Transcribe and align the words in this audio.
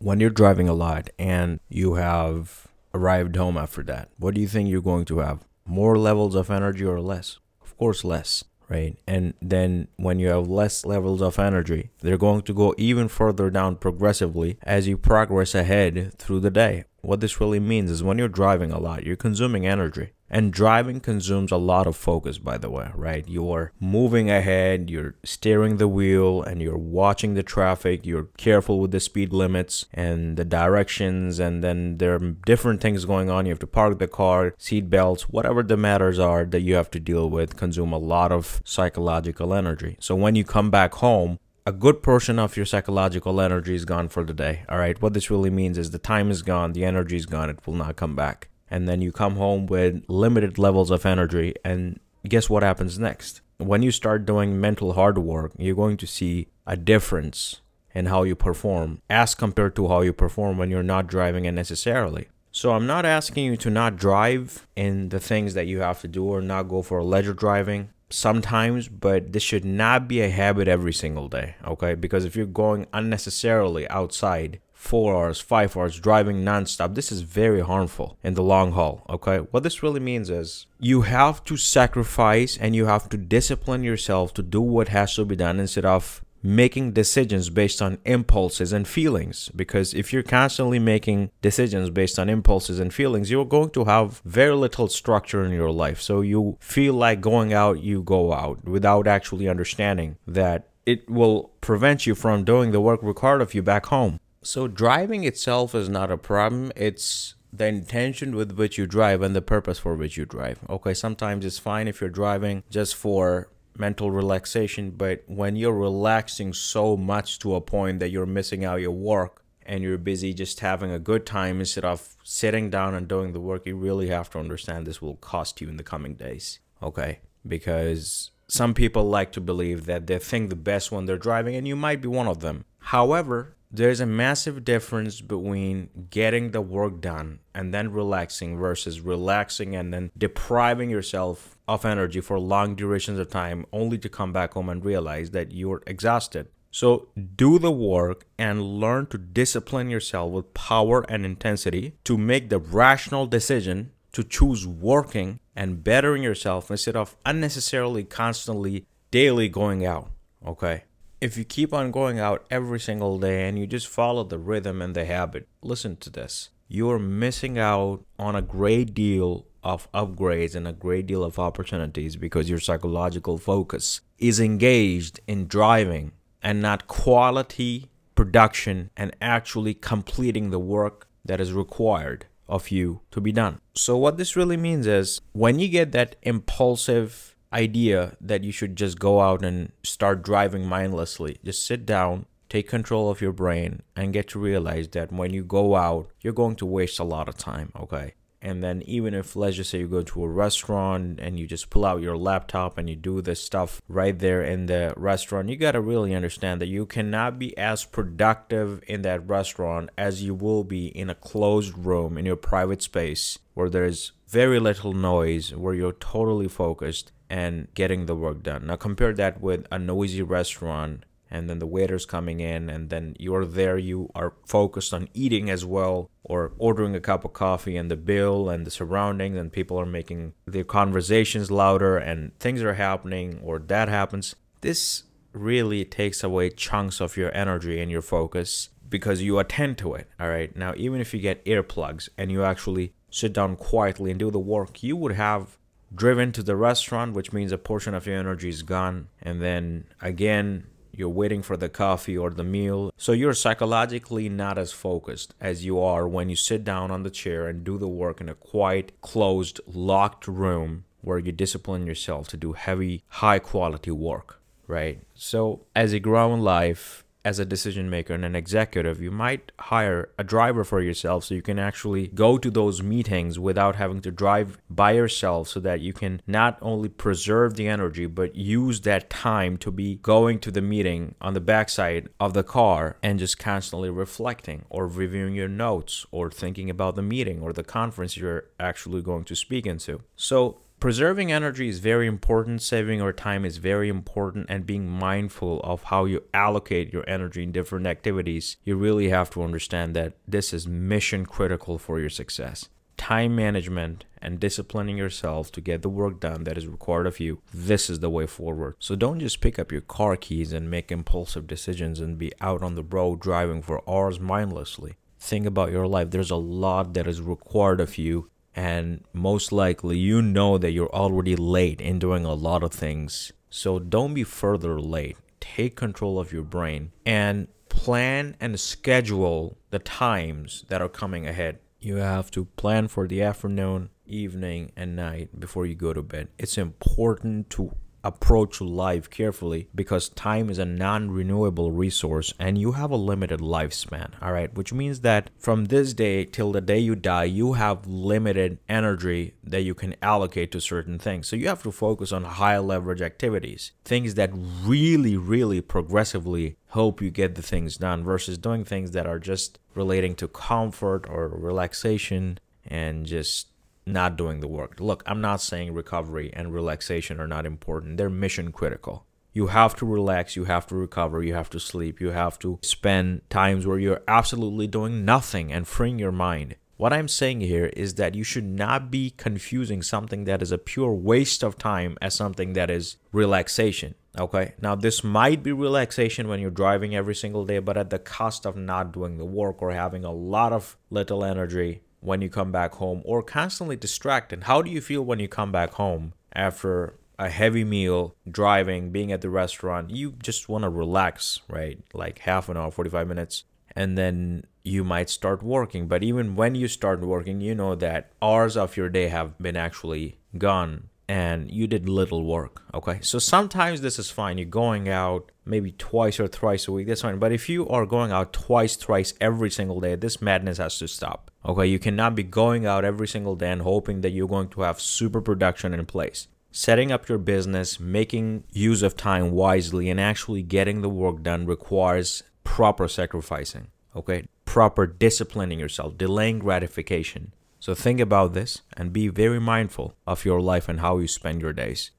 when 0.00 0.18
you're 0.18 0.30
driving 0.30 0.68
a 0.68 0.74
lot 0.74 1.10
and 1.18 1.60
you 1.68 1.94
have 1.94 2.68
arrived 2.94 3.36
home 3.36 3.56
after 3.56 3.82
that, 3.84 4.08
what 4.18 4.34
do 4.34 4.40
you 4.40 4.48
think 4.48 4.68
you're 4.68 4.80
going 4.80 5.04
to 5.04 5.18
have? 5.18 5.44
More 5.66 5.98
levels 5.98 6.34
of 6.34 6.50
energy 6.50 6.84
or 6.84 7.00
less? 7.00 7.38
Of 7.62 7.76
course, 7.76 8.02
less, 8.02 8.42
right? 8.68 8.96
And 9.06 9.34
then 9.42 9.88
when 9.96 10.18
you 10.18 10.28
have 10.28 10.48
less 10.48 10.84
levels 10.86 11.20
of 11.20 11.38
energy, 11.38 11.90
they're 12.00 12.16
going 12.16 12.42
to 12.42 12.54
go 12.54 12.74
even 12.78 13.08
further 13.08 13.50
down 13.50 13.76
progressively 13.76 14.58
as 14.62 14.88
you 14.88 14.96
progress 14.96 15.54
ahead 15.54 16.14
through 16.18 16.40
the 16.40 16.50
day. 16.50 16.84
What 17.02 17.20
this 17.20 17.40
really 17.40 17.60
means 17.60 17.90
is 17.90 18.02
when 18.02 18.18
you're 18.18 18.28
driving 18.28 18.72
a 18.72 18.78
lot, 18.78 19.04
you're 19.04 19.16
consuming 19.16 19.66
energy. 19.66 20.10
And 20.32 20.52
driving 20.52 21.00
consumes 21.00 21.50
a 21.50 21.56
lot 21.56 21.88
of 21.88 21.96
focus, 21.96 22.38
by 22.38 22.56
the 22.56 22.70
way, 22.70 22.92
right? 22.94 23.24
You're 23.26 23.72
moving 23.80 24.30
ahead, 24.30 24.88
you're 24.88 25.16
steering 25.24 25.78
the 25.78 25.88
wheel, 25.88 26.40
and 26.40 26.62
you're 26.62 26.78
watching 26.78 27.34
the 27.34 27.42
traffic. 27.42 28.06
You're 28.06 28.28
careful 28.36 28.78
with 28.78 28.92
the 28.92 29.00
speed 29.00 29.32
limits 29.32 29.86
and 29.92 30.36
the 30.36 30.44
directions, 30.44 31.40
and 31.40 31.64
then 31.64 31.98
there 31.98 32.14
are 32.14 32.30
different 32.46 32.80
things 32.80 33.04
going 33.06 33.28
on. 33.28 33.44
You 33.44 33.50
have 33.50 33.58
to 33.58 33.66
park 33.66 33.98
the 33.98 34.06
car, 34.06 34.54
seat 34.56 34.88
belts, 34.88 35.28
whatever 35.28 35.64
the 35.64 35.76
matters 35.76 36.20
are 36.20 36.44
that 36.44 36.60
you 36.60 36.76
have 36.76 36.92
to 36.92 37.00
deal 37.00 37.28
with, 37.28 37.56
consume 37.56 37.92
a 37.92 37.98
lot 37.98 38.30
of 38.30 38.62
psychological 38.64 39.52
energy. 39.52 39.96
So 39.98 40.14
when 40.14 40.36
you 40.36 40.44
come 40.44 40.70
back 40.70 40.94
home, 40.94 41.40
a 41.66 41.72
good 41.72 42.02
portion 42.02 42.38
of 42.38 42.56
your 42.56 42.66
psychological 42.66 43.40
energy 43.40 43.74
is 43.74 43.84
gone 43.84 44.08
for 44.08 44.24
the 44.24 44.32
day. 44.32 44.64
All 44.68 44.78
right. 44.78 45.00
What 45.00 45.14
this 45.14 45.30
really 45.30 45.50
means 45.50 45.78
is 45.78 45.90
the 45.90 45.98
time 45.98 46.30
is 46.30 46.42
gone, 46.42 46.72
the 46.72 46.84
energy 46.84 47.16
is 47.16 47.26
gone, 47.26 47.50
it 47.50 47.66
will 47.66 47.74
not 47.74 47.96
come 47.96 48.16
back 48.16 48.50
and 48.70 48.88
then 48.88 49.02
you 49.02 49.12
come 49.12 49.36
home 49.36 49.66
with 49.66 50.02
limited 50.08 50.58
levels 50.58 50.90
of 50.90 51.04
energy 51.04 51.54
and 51.64 51.98
guess 52.28 52.48
what 52.48 52.62
happens 52.62 52.98
next 52.98 53.40
when 53.58 53.82
you 53.82 53.90
start 53.90 54.24
doing 54.24 54.60
mental 54.60 54.92
hard 54.92 55.18
work 55.18 55.52
you're 55.58 55.74
going 55.74 55.96
to 55.96 56.06
see 56.06 56.46
a 56.66 56.76
difference 56.76 57.60
in 57.94 58.06
how 58.06 58.22
you 58.22 58.36
perform 58.36 59.00
as 59.10 59.34
compared 59.34 59.74
to 59.74 59.88
how 59.88 60.00
you 60.00 60.12
perform 60.12 60.56
when 60.56 60.70
you're 60.70 60.82
not 60.82 61.06
driving 61.06 61.46
unnecessarily 61.46 62.28
so 62.52 62.72
i'm 62.72 62.86
not 62.86 63.04
asking 63.04 63.44
you 63.44 63.56
to 63.56 63.70
not 63.70 63.96
drive 63.96 64.66
in 64.76 65.08
the 65.08 65.20
things 65.20 65.54
that 65.54 65.66
you 65.66 65.80
have 65.80 66.00
to 66.00 66.08
do 66.08 66.24
or 66.24 66.40
not 66.40 66.68
go 66.68 66.82
for 66.82 66.98
a 66.98 67.04
leisure 67.04 67.34
driving 67.34 67.90
sometimes, 68.10 68.88
but 68.88 69.32
this 69.32 69.42
should 69.42 69.64
not 69.64 70.08
be 70.08 70.20
a 70.20 70.30
habit 70.30 70.68
every 70.68 70.92
single 70.92 71.28
day, 71.28 71.54
okay? 71.66 71.94
Because 71.94 72.24
if 72.24 72.36
you're 72.36 72.46
going 72.46 72.86
unnecessarily 72.92 73.88
outside 73.88 74.60
four 74.80 75.14
hours, 75.14 75.38
five 75.38 75.76
hours 75.76 76.00
driving 76.00 76.42
nonstop. 76.42 76.94
This 76.94 77.12
is 77.12 77.20
very 77.20 77.60
harmful 77.60 78.16
in 78.22 78.32
the 78.32 78.42
long 78.42 78.72
haul. 78.72 79.04
Okay. 79.10 79.36
What 79.50 79.62
this 79.62 79.82
really 79.82 80.00
means 80.00 80.30
is 80.30 80.66
you 80.78 81.02
have 81.02 81.44
to 81.44 81.58
sacrifice 81.58 82.56
and 82.56 82.74
you 82.74 82.86
have 82.86 83.06
to 83.10 83.18
discipline 83.18 83.82
yourself 83.82 84.32
to 84.34 84.42
do 84.42 84.62
what 84.62 84.88
has 84.88 85.14
to 85.16 85.26
be 85.26 85.36
done 85.36 85.60
instead 85.60 85.84
of 85.84 86.24
making 86.42 86.92
decisions 86.92 87.50
based 87.50 87.82
on 87.82 87.98
impulses 88.04 88.72
and 88.72 88.86
feelings 88.86 89.50
because 89.54 89.94
if 89.94 90.12
you're 90.12 90.22
constantly 90.22 90.78
making 90.78 91.30
decisions 91.42 91.90
based 91.90 92.18
on 92.18 92.28
impulses 92.28 92.80
and 92.80 92.94
feelings 92.94 93.30
you're 93.30 93.44
going 93.44 93.70
to 93.70 93.84
have 93.84 94.22
very 94.24 94.54
little 94.54 94.88
structure 94.88 95.44
in 95.44 95.52
your 95.52 95.70
life 95.70 96.00
so 96.00 96.20
you 96.20 96.56
feel 96.60 96.94
like 96.94 97.20
going 97.20 97.52
out 97.52 97.82
you 97.82 98.02
go 98.02 98.32
out 98.32 98.64
without 98.64 99.06
actually 99.06 99.48
understanding 99.48 100.16
that 100.26 100.68
it 100.86 101.08
will 101.10 101.50
prevent 101.60 102.06
you 102.06 102.14
from 102.14 102.42
doing 102.42 102.72
the 102.72 102.80
work 102.80 103.02
required 103.02 103.42
of 103.42 103.54
you 103.54 103.62
back 103.62 103.86
home 103.86 104.18
so 104.42 104.68
driving 104.68 105.24
itself 105.24 105.74
is 105.74 105.88
not 105.88 106.10
a 106.10 106.16
problem. 106.16 106.72
It's 106.74 107.34
the 107.52 107.66
intention 107.66 108.34
with 108.34 108.52
which 108.52 108.78
you 108.78 108.86
drive 108.86 109.22
and 109.22 109.36
the 109.36 109.42
purpose 109.42 109.78
for 109.78 109.94
which 109.94 110.16
you 110.16 110.24
drive. 110.24 110.60
Okay, 110.68 110.94
sometimes 110.94 111.44
it's 111.44 111.58
fine 111.58 111.88
if 111.88 112.00
you're 112.00 112.10
driving 112.10 112.62
just 112.70 112.94
for 112.94 113.48
mental 113.76 114.10
relaxation, 114.10 114.90
but 114.90 115.22
when 115.26 115.56
you're 115.56 115.72
relaxing 115.72 116.52
so 116.52 116.96
much 116.96 117.38
to 117.40 117.54
a 117.54 117.60
point 117.60 118.00
that 118.00 118.10
you're 118.10 118.26
missing 118.26 118.64
out 118.64 118.80
your 118.80 118.90
work 118.90 119.42
and 119.64 119.82
you're 119.82 119.98
busy 119.98 120.34
just 120.34 120.60
having 120.60 120.90
a 120.90 120.98
good 120.98 121.24
time 121.24 121.60
instead 121.60 121.84
of 121.84 122.16
sitting 122.24 122.70
down 122.70 122.94
and 122.94 123.08
doing 123.08 123.32
the 123.32 123.40
work, 123.40 123.66
you 123.66 123.76
really 123.76 124.08
have 124.08 124.30
to 124.30 124.38
understand 124.38 124.86
this 124.86 125.00
will 125.00 125.16
cost 125.16 125.60
you 125.60 125.68
in 125.68 125.76
the 125.76 125.82
coming 125.82 126.14
days. 126.14 126.58
Okay, 126.82 127.20
because 127.46 128.30
some 128.48 128.74
people 128.74 129.04
like 129.04 129.32
to 129.32 129.40
believe 129.40 129.86
that 129.86 130.06
they 130.06 130.18
think 130.18 130.50
the 130.50 130.56
best 130.56 130.90
when 130.90 131.06
they're 131.06 131.18
driving, 131.18 131.54
and 131.54 131.68
you 131.68 131.76
might 131.76 132.00
be 132.00 132.08
one 132.08 132.26
of 132.26 132.40
them. 132.40 132.64
However, 132.78 133.54
there's 133.70 134.00
a 134.00 134.06
massive 134.06 134.64
difference 134.64 135.20
between 135.20 135.90
getting 136.10 136.50
the 136.50 136.60
work 136.60 137.00
done 137.00 137.38
and 137.54 137.72
then 137.72 137.92
relaxing 137.92 138.58
versus 138.58 139.00
relaxing 139.00 139.76
and 139.76 139.94
then 139.94 140.10
depriving 140.18 140.90
yourself 140.90 141.56
of 141.68 141.84
energy 141.84 142.20
for 142.20 142.38
long 142.38 142.74
durations 142.74 143.18
of 143.18 143.30
time 143.30 143.64
only 143.72 143.96
to 143.98 144.08
come 144.08 144.32
back 144.32 144.54
home 144.54 144.68
and 144.68 144.84
realize 144.84 145.30
that 145.30 145.52
you're 145.52 145.82
exhausted. 145.86 146.48
So, 146.72 147.08
do 147.36 147.58
the 147.58 147.72
work 147.72 148.26
and 148.38 148.62
learn 148.62 149.06
to 149.06 149.18
discipline 149.18 149.90
yourself 149.90 150.30
with 150.30 150.54
power 150.54 151.04
and 151.08 151.24
intensity 151.24 151.94
to 152.04 152.16
make 152.16 152.48
the 152.48 152.58
rational 152.58 153.26
decision 153.26 153.90
to 154.12 154.22
choose 154.22 154.66
working 154.66 155.40
and 155.56 155.82
bettering 155.82 156.22
yourself 156.22 156.70
instead 156.70 156.96
of 156.96 157.16
unnecessarily 157.26 158.04
constantly 158.04 158.86
daily 159.10 159.48
going 159.48 159.84
out. 159.84 160.10
Okay 160.46 160.84
if 161.20 161.36
you 161.36 161.44
keep 161.44 161.74
on 161.74 161.90
going 161.90 162.18
out 162.18 162.46
every 162.50 162.80
single 162.80 163.18
day 163.18 163.46
and 163.46 163.58
you 163.58 163.66
just 163.66 163.86
follow 163.86 164.24
the 164.24 164.38
rhythm 164.38 164.80
and 164.80 164.94
the 164.94 165.04
habit, 165.04 165.46
listen 165.62 165.96
to 165.96 166.10
this. 166.10 166.50
You're 166.66 166.98
missing 166.98 167.58
out 167.58 168.04
on 168.18 168.34
a 168.34 168.42
great 168.42 168.94
deal 168.94 169.46
of 169.62 169.90
upgrades 169.92 170.54
and 170.54 170.66
a 170.66 170.72
great 170.72 171.06
deal 171.06 171.22
of 171.22 171.38
opportunities 171.38 172.16
because 172.16 172.48
your 172.48 172.60
psychological 172.60 173.36
focus 173.36 174.00
is 174.18 174.40
engaged 174.40 175.20
in 175.26 175.46
driving 175.46 176.12
and 176.42 176.62
not 176.62 176.86
quality 176.86 177.90
production 178.14 178.90
and 178.96 179.14
actually 179.20 179.74
completing 179.74 180.50
the 180.50 180.58
work 180.58 181.06
that 181.24 181.40
is 181.40 181.52
required 181.52 182.26
of 182.48 182.70
you 182.70 183.00
to 183.10 183.20
be 183.20 183.30
done. 183.30 183.60
So, 183.74 183.96
what 183.96 184.16
this 184.16 184.36
really 184.36 184.56
means 184.56 184.86
is 184.86 185.20
when 185.32 185.58
you 185.58 185.68
get 185.68 185.92
that 185.92 186.16
impulsive 186.22 187.29
idea 187.52 188.16
that 188.20 188.44
you 188.44 188.52
should 188.52 188.76
just 188.76 188.98
go 188.98 189.20
out 189.20 189.44
and 189.44 189.72
start 189.82 190.22
driving 190.22 190.66
mindlessly. 190.66 191.38
Just 191.44 191.66
sit 191.66 191.84
down, 191.84 192.26
take 192.48 192.68
control 192.68 193.10
of 193.10 193.20
your 193.20 193.32
brain, 193.32 193.82
and 193.96 194.12
get 194.12 194.28
to 194.28 194.38
realize 194.38 194.88
that 194.88 195.12
when 195.12 195.32
you 195.32 195.44
go 195.44 195.76
out, 195.76 196.10
you're 196.20 196.32
going 196.32 196.56
to 196.56 196.66
waste 196.66 196.98
a 196.98 197.04
lot 197.04 197.28
of 197.28 197.36
time, 197.36 197.72
okay? 197.76 198.14
And 198.42 198.64
then, 198.64 198.80
even 198.86 199.12
if, 199.12 199.36
let's 199.36 199.56
just 199.56 199.68
say, 199.68 199.80
you 199.80 199.86
go 199.86 200.00
to 200.00 200.24
a 200.24 200.28
restaurant 200.28 201.20
and 201.20 201.38
you 201.38 201.46
just 201.46 201.68
pull 201.68 201.84
out 201.84 202.00
your 202.00 202.16
laptop 202.16 202.78
and 202.78 202.88
you 202.88 202.96
do 202.96 203.20
this 203.20 203.42
stuff 203.42 203.82
right 203.86 204.18
there 204.18 204.42
in 204.42 204.64
the 204.64 204.94
restaurant, 204.96 205.50
you 205.50 205.56
got 205.56 205.72
to 205.72 205.80
really 205.82 206.14
understand 206.14 206.58
that 206.62 206.68
you 206.68 206.86
cannot 206.86 207.38
be 207.38 207.56
as 207.58 207.84
productive 207.84 208.82
in 208.86 209.02
that 209.02 209.28
restaurant 209.28 209.90
as 209.98 210.22
you 210.22 210.34
will 210.34 210.64
be 210.64 210.86
in 210.86 211.10
a 211.10 211.14
closed 211.14 211.76
room 211.76 212.16
in 212.16 212.24
your 212.24 212.36
private 212.36 212.82
space 212.82 213.38
where 213.52 213.68
there's 213.68 214.12
very 214.26 214.58
little 214.58 214.94
noise, 214.94 215.54
where 215.54 215.74
you're 215.74 215.92
totally 215.92 216.48
focused 216.48 217.12
and 217.30 217.68
getting 217.74 218.06
the 218.06 218.16
work 218.16 218.42
done. 218.42 218.66
Now 218.66 218.76
compare 218.76 219.14
that 219.14 219.40
with 219.40 219.66
a 219.70 219.78
noisy 219.78 220.20
restaurant 220.20 221.04
and 221.30 221.48
then 221.48 221.60
the 221.60 221.66
waiters 221.66 222.04
coming 222.04 222.40
in 222.40 222.68
and 222.68 222.90
then 222.90 223.14
you're 223.18 223.44
there 223.44 223.78
you 223.78 224.10
are 224.14 224.34
focused 224.44 224.92
on 224.92 225.08
eating 225.14 225.48
as 225.48 225.64
well 225.64 226.10
or 226.24 226.52
ordering 226.58 226.96
a 226.96 227.00
cup 227.00 227.24
of 227.24 227.32
coffee 227.32 227.76
and 227.76 227.90
the 227.90 227.96
bill 227.96 228.50
and 228.50 228.66
the 228.66 228.70
surroundings 228.70 229.36
and 229.38 229.52
people 229.52 229.78
are 229.78 229.86
making 229.86 230.32
their 230.46 230.64
conversations 230.64 231.50
louder 231.50 231.96
and 231.96 232.36
things 232.40 232.62
are 232.62 232.74
happening 232.74 233.40
or 233.44 233.58
that 233.58 233.88
happens 233.88 234.34
this 234.60 235.04
really 235.32 235.84
takes 235.84 236.24
away 236.24 236.50
chunks 236.50 237.00
of 237.00 237.16
your 237.16 237.34
energy 237.34 237.80
and 237.80 237.90
your 237.90 238.02
focus 238.02 238.70
because 238.88 239.22
you 239.22 239.38
attend 239.38 239.78
to 239.78 239.94
it 239.94 240.08
all 240.18 240.28
right 240.28 240.56
now 240.56 240.74
even 240.76 241.00
if 241.00 241.14
you 241.14 241.20
get 241.20 241.44
earplugs 241.44 242.08
and 242.18 242.32
you 242.32 242.42
actually 242.42 242.92
sit 243.08 243.32
down 243.32 243.54
quietly 243.54 244.10
and 244.10 244.18
do 244.18 244.32
the 244.32 244.38
work 244.38 244.82
you 244.82 244.96
would 244.96 245.12
have 245.12 245.56
driven 245.94 246.32
to 246.32 246.42
the 246.42 246.56
restaurant, 246.56 247.14
which 247.14 247.32
means 247.32 247.52
a 247.52 247.58
portion 247.58 247.94
of 247.94 248.06
your 248.06 248.16
energy 248.16 248.48
is 248.48 248.62
gone. 248.62 249.08
And 249.20 249.42
then 249.42 249.84
again, 250.00 250.66
you're 250.92 251.08
waiting 251.08 251.42
for 251.42 251.56
the 251.56 251.68
coffee 251.68 252.16
or 252.16 252.30
the 252.30 252.44
meal. 252.44 252.92
So 252.96 253.12
you're 253.12 253.34
psychologically 253.34 254.28
not 254.28 254.58
as 254.58 254.72
focused 254.72 255.34
as 255.40 255.64
you 255.64 255.80
are 255.80 256.06
when 256.06 256.28
you 256.28 256.36
sit 256.36 256.64
down 256.64 256.90
on 256.90 257.02
the 257.02 257.10
chair 257.10 257.46
and 257.46 257.64
do 257.64 257.78
the 257.78 257.88
work 257.88 258.20
in 258.20 258.28
a 258.28 258.34
quiet, 258.34 259.00
closed, 259.00 259.60
locked 259.66 260.26
room 260.26 260.84
where 261.00 261.18
you 261.18 261.32
discipline 261.32 261.86
yourself 261.86 262.28
to 262.28 262.36
do 262.36 262.52
heavy, 262.52 263.02
high 263.08 263.38
quality 263.38 263.90
work, 263.90 264.40
right? 264.66 265.00
So 265.14 265.62
as 265.74 265.94
you 265.94 266.00
grow 266.00 266.34
in 266.34 266.40
life, 266.40 267.04
as 267.24 267.38
a 267.38 267.44
decision 267.44 267.90
maker 267.90 268.14
and 268.14 268.24
an 268.24 268.34
executive, 268.34 269.00
you 269.00 269.10
might 269.10 269.52
hire 269.58 270.10
a 270.18 270.24
driver 270.24 270.64
for 270.64 270.80
yourself 270.80 271.24
so 271.24 271.34
you 271.34 271.42
can 271.42 271.58
actually 271.58 272.08
go 272.08 272.38
to 272.38 272.50
those 272.50 272.82
meetings 272.82 273.38
without 273.38 273.76
having 273.76 274.00
to 274.00 274.10
drive 274.10 274.58
by 274.68 274.92
yourself 274.92 275.48
so 275.48 275.60
that 275.60 275.80
you 275.80 275.92
can 275.92 276.22
not 276.26 276.58
only 276.62 276.88
preserve 276.88 277.54
the 277.54 277.68
energy 277.68 278.06
but 278.06 278.34
use 278.34 278.80
that 278.82 279.10
time 279.10 279.56
to 279.58 279.70
be 279.70 279.96
going 279.96 280.38
to 280.38 280.50
the 280.50 280.62
meeting 280.62 281.14
on 281.20 281.34
the 281.34 281.40
backside 281.40 282.08
of 282.18 282.32
the 282.32 282.42
car 282.42 282.96
and 283.02 283.18
just 283.18 283.38
constantly 283.38 283.90
reflecting 283.90 284.64
or 284.70 284.86
reviewing 284.86 285.34
your 285.34 285.48
notes 285.48 286.06
or 286.10 286.30
thinking 286.30 286.70
about 286.70 286.96
the 286.96 287.02
meeting 287.02 287.42
or 287.42 287.52
the 287.52 287.64
conference 287.64 288.16
you're 288.16 288.44
actually 288.58 289.02
going 289.02 289.24
to 289.24 289.36
speak 289.36 289.66
into. 289.66 290.00
So 290.16 290.58
preserving 290.80 291.30
energy 291.30 291.68
is 291.68 291.78
very 291.78 292.06
important, 292.06 292.62
saving 292.62 292.98
your 292.98 293.12
time 293.12 293.44
is 293.44 293.58
very 293.58 293.90
important, 293.90 294.46
and 294.48 294.66
being 294.66 294.88
mindful 294.88 295.60
of 295.60 295.84
how 295.84 296.06
you 296.06 296.22
allocate 296.32 296.92
your 296.92 297.04
energy 297.06 297.42
in 297.42 297.52
different 297.52 297.86
activities. 297.86 298.56
You 298.64 298.76
really 298.76 299.10
have 299.10 299.28
to 299.30 299.42
understand 299.42 299.94
that 299.94 300.14
this 300.26 300.54
is 300.54 300.66
mission 300.66 301.26
critical 301.26 301.78
for 301.78 302.00
your 302.00 302.08
success. 302.08 302.70
Time 302.96 303.36
management 303.36 304.06
and 304.22 304.40
disciplining 304.40 304.96
yourself 304.96 305.52
to 305.52 305.60
get 305.60 305.82
the 305.82 305.88
work 305.88 306.18
done 306.20 306.44
that 306.44 306.58
is 306.58 306.66
required 306.66 307.06
of 307.06 307.20
you, 307.20 307.40
this 307.52 307.88
is 307.88 308.00
the 308.00 308.10
way 308.10 308.26
forward. 308.26 308.74
So 308.78 308.96
don't 308.96 309.20
just 309.20 309.40
pick 309.40 309.58
up 309.58 309.70
your 309.70 309.80
car 309.82 310.16
keys 310.16 310.52
and 310.52 310.70
make 310.70 310.90
impulsive 310.90 311.46
decisions 311.46 312.00
and 312.00 312.18
be 312.18 312.32
out 312.40 312.62
on 312.62 312.74
the 312.74 312.82
road 312.82 313.20
driving 313.20 313.62
for 313.62 313.82
hours 313.88 314.18
mindlessly. 314.18 314.96
Think 315.18 315.46
about 315.46 315.72
your 315.72 315.86
life. 315.86 316.10
There's 316.10 316.30
a 316.30 316.36
lot 316.36 316.94
that 316.94 317.06
is 317.06 317.20
required 317.20 317.80
of 317.80 317.98
you 317.98 318.30
and 318.54 319.04
most 319.12 319.52
likely 319.52 319.98
you 319.98 320.22
know 320.22 320.58
that 320.58 320.72
you're 320.72 320.94
already 320.94 321.36
late 321.36 321.80
in 321.80 321.98
doing 321.98 322.24
a 322.24 322.34
lot 322.34 322.62
of 322.62 322.72
things. 322.72 323.32
So 323.48 323.78
don't 323.78 324.14
be 324.14 324.24
further 324.24 324.80
late. 324.80 325.16
Take 325.40 325.76
control 325.76 326.18
of 326.18 326.32
your 326.32 326.42
brain 326.42 326.92
and 327.04 327.48
plan 327.68 328.36
and 328.40 328.58
schedule 328.60 329.56
the 329.70 329.78
times 329.78 330.64
that 330.68 330.82
are 330.82 330.88
coming 330.88 331.26
ahead. 331.26 331.58
You 331.78 331.96
have 331.96 332.30
to 332.32 332.44
plan 332.44 332.88
for 332.88 333.08
the 333.08 333.22
afternoon, 333.22 333.88
evening, 334.04 334.72
and 334.76 334.94
night 334.94 335.40
before 335.40 335.64
you 335.64 335.74
go 335.74 335.94
to 335.94 336.02
bed. 336.02 336.28
It's 336.36 336.58
important 336.58 337.48
to 337.50 337.74
approach 338.02 338.60
life 338.60 339.10
carefully 339.10 339.68
because 339.74 340.08
time 340.10 340.50
is 340.50 340.58
a 340.58 340.64
non 340.64 341.10
renewable 341.10 341.72
resource 341.72 342.32
and 342.38 342.58
you 342.58 342.72
have 342.72 342.90
a 342.90 342.96
limited 342.96 343.40
lifespan. 343.40 344.10
All 344.22 344.32
right, 344.32 344.52
which 344.54 344.72
means 344.72 345.00
that 345.00 345.30
from 345.38 345.66
this 345.66 345.92
day 345.94 346.24
till 346.24 346.52
the 346.52 346.60
day 346.60 346.78
you 346.78 346.94
die, 346.94 347.24
you 347.24 347.54
have 347.54 347.86
limited 347.86 348.58
energy 348.68 349.34
that 349.44 349.62
you 349.62 349.74
can 349.74 349.94
allocate 350.02 350.52
to 350.52 350.60
certain 350.60 350.98
things. 350.98 351.28
So 351.28 351.36
you 351.36 351.48
have 351.48 351.62
to 351.62 351.72
focus 351.72 352.12
on 352.12 352.24
high 352.24 352.58
leverage 352.58 353.02
activities, 353.02 353.72
things 353.84 354.14
that 354.14 354.30
really, 354.34 355.16
really 355.16 355.60
progressively 355.60 356.56
help 356.68 357.02
you 357.02 357.10
get 357.10 357.34
the 357.34 357.42
things 357.42 357.76
done 357.76 358.04
versus 358.04 358.38
doing 358.38 358.64
things 358.64 358.92
that 358.92 359.06
are 359.06 359.18
just 359.18 359.58
relating 359.74 360.14
to 360.16 360.28
comfort 360.28 361.06
or 361.08 361.28
relaxation 361.28 362.38
and 362.64 363.06
just 363.06 363.48
not 363.92 364.16
doing 364.16 364.40
the 364.40 364.48
work. 364.48 364.80
Look, 364.80 365.02
I'm 365.06 365.20
not 365.20 365.40
saying 365.40 365.74
recovery 365.74 366.30
and 366.32 366.52
relaxation 366.52 367.20
are 367.20 367.28
not 367.28 367.46
important, 367.46 367.96
they're 367.96 368.10
mission 368.10 368.52
critical. 368.52 369.06
You 369.32 369.48
have 369.48 369.76
to 369.76 369.86
relax, 369.86 370.34
you 370.34 370.44
have 370.44 370.66
to 370.68 370.74
recover, 370.74 371.22
you 371.22 371.34
have 371.34 371.50
to 371.50 371.60
sleep, 371.60 372.00
you 372.00 372.10
have 372.10 372.38
to 372.40 372.58
spend 372.62 373.22
times 373.30 373.66
where 373.66 373.78
you're 373.78 374.02
absolutely 374.08 374.66
doing 374.66 375.04
nothing 375.04 375.52
and 375.52 375.68
freeing 375.68 375.98
your 375.98 376.12
mind. 376.12 376.56
What 376.80 376.94
I'm 376.94 377.08
saying 377.08 377.42
here 377.42 377.66
is 377.76 377.96
that 377.96 378.14
you 378.14 378.24
should 378.24 378.46
not 378.46 378.90
be 378.90 379.10
confusing 379.10 379.82
something 379.82 380.24
that 380.24 380.40
is 380.40 380.50
a 380.50 380.56
pure 380.56 380.94
waste 380.94 381.44
of 381.44 381.58
time 381.58 381.98
as 382.00 382.14
something 382.14 382.54
that 382.54 382.70
is 382.70 382.96
relaxation. 383.12 383.94
Okay, 384.18 384.54
now 384.62 384.74
this 384.74 385.04
might 385.04 385.42
be 385.42 385.52
relaxation 385.52 386.26
when 386.26 386.40
you're 386.40 386.50
driving 386.50 386.96
every 386.96 387.14
single 387.14 387.44
day, 387.44 387.58
but 387.58 387.76
at 387.76 387.90
the 387.90 387.98
cost 387.98 388.46
of 388.46 388.56
not 388.56 388.92
doing 388.92 389.18
the 389.18 389.26
work 389.26 389.60
or 389.60 389.72
having 389.72 390.04
a 390.04 390.10
lot 390.10 390.54
of 390.54 390.76
little 390.88 391.22
energy 391.22 391.82
when 392.00 392.20
you 392.20 392.28
come 392.28 392.52
back 392.52 392.74
home 392.74 393.02
or 393.04 393.22
constantly 393.22 393.76
distracted? 393.76 394.44
How 394.44 394.62
do 394.62 394.70
you 394.70 394.80
feel 394.80 395.02
when 395.02 395.18
you 395.18 395.28
come 395.28 395.52
back 395.52 395.74
home 395.74 396.12
after 396.32 396.94
a 397.18 397.28
heavy 397.28 397.64
meal, 397.64 398.14
driving, 398.30 398.90
being 398.90 399.12
at 399.12 399.20
the 399.20 399.30
restaurant? 399.30 399.90
You 399.90 400.14
just 400.22 400.48
want 400.48 400.64
to 400.64 400.68
relax, 400.68 401.40
right? 401.48 401.78
Like 401.92 402.20
half 402.20 402.48
an 402.48 402.56
hour, 402.56 402.70
45 402.70 403.06
minutes, 403.06 403.44
and 403.76 403.96
then 403.96 404.44
you 404.62 404.84
might 404.84 405.10
start 405.10 405.42
working. 405.42 405.86
But 405.88 406.02
even 406.02 406.36
when 406.36 406.54
you 406.54 406.68
start 406.68 407.00
working, 407.00 407.40
you 407.40 407.54
know 407.54 407.74
that 407.76 408.12
hours 408.20 408.56
of 408.56 408.76
your 408.76 408.88
day 408.88 409.08
have 409.08 409.38
been 409.38 409.56
actually 409.56 410.18
gone 410.36 410.88
and 411.10 411.50
you 411.50 411.66
did 411.66 411.88
little 411.88 412.22
work. 412.24 412.62
Okay. 412.72 413.00
So 413.02 413.18
sometimes 413.18 413.80
this 413.80 413.98
is 413.98 414.12
fine. 414.12 414.38
You're 414.38 414.46
going 414.46 414.88
out 414.88 415.32
maybe 415.44 415.72
twice 415.72 416.20
or 416.20 416.28
thrice 416.28 416.68
a 416.68 416.72
week. 416.72 416.86
That's 416.86 417.02
fine. 417.02 417.18
But 417.18 417.32
if 417.32 417.48
you 417.48 417.68
are 417.68 417.84
going 417.84 418.12
out 418.12 418.32
twice, 418.32 418.76
thrice 418.76 419.12
every 419.20 419.50
single 419.50 419.80
day, 419.80 419.96
this 419.96 420.22
madness 420.22 420.58
has 420.58 420.78
to 420.78 420.86
stop. 420.86 421.32
Okay. 421.44 421.66
You 421.66 421.80
cannot 421.80 422.14
be 422.14 422.22
going 422.22 422.64
out 422.64 422.84
every 422.84 423.08
single 423.08 423.34
day 423.34 423.50
and 423.50 423.62
hoping 423.62 424.02
that 424.02 424.10
you're 424.10 424.28
going 424.28 424.50
to 424.50 424.60
have 424.60 424.80
super 424.80 425.20
production 425.20 425.74
in 425.74 425.84
place. 425.84 426.28
Setting 426.52 426.92
up 426.92 427.08
your 427.08 427.18
business, 427.18 427.80
making 427.80 428.44
use 428.52 428.82
of 428.82 428.96
time 428.96 429.32
wisely, 429.32 429.90
and 429.90 430.00
actually 430.00 430.42
getting 430.44 430.80
the 430.80 430.88
work 430.88 431.24
done 431.24 431.44
requires 431.44 432.22
proper 432.44 432.86
sacrificing. 432.86 433.66
Okay. 433.96 434.28
Proper 434.44 434.86
disciplining 434.86 435.58
yourself, 435.58 435.98
delaying 435.98 436.38
gratification 436.38 437.32
so 437.60 437.74
think 437.74 438.00
about 438.00 438.32
this 438.32 438.62
and 438.74 438.92
be 438.92 439.08
very 439.08 439.38
mindful 439.38 439.94
of 440.06 440.24
your 440.24 440.40
life 440.40 440.68
and 440.68 440.80
how 440.80 440.98
you 440.98 441.06
spend 441.06 441.42
your 441.42 441.52
days. 441.52 441.90